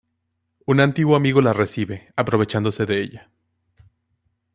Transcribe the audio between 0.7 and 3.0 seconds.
antiguo amigo la recibe, aprovechándose